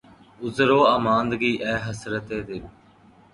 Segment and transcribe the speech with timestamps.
[0.43, 2.63] عذر واماندگی، اے حسرتِ دل!